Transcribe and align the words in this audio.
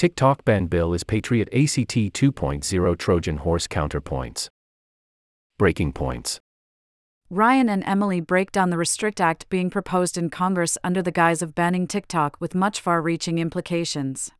TikTok 0.00 0.46
ban 0.46 0.64
bill 0.64 0.94
is 0.94 1.04
Patriot 1.04 1.48
ACT 1.52 1.94
2.0 2.14 2.96
Trojan 2.96 3.36
horse 3.36 3.66
counterpoints. 3.66 4.48
Breaking 5.58 5.92
points. 5.92 6.40
Ryan 7.28 7.68
and 7.68 7.84
Emily 7.84 8.22
break 8.22 8.50
down 8.50 8.70
the 8.70 8.78
Restrict 8.78 9.20
Act 9.20 9.46
being 9.50 9.68
proposed 9.68 10.16
in 10.16 10.30
Congress 10.30 10.78
under 10.82 11.02
the 11.02 11.10
guise 11.10 11.42
of 11.42 11.54
banning 11.54 11.86
TikTok 11.86 12.38
with 12.40 12.54
much 12.54 12.80
far 12.80 13.02
reaching 13.02 13.38
implications. 13.38 14.32